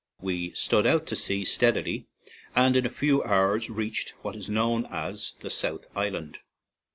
[0.19, 2.07] We stood out to sea steadily,
[2.55, 6.39] and in a few hours reached what is known as the South Island.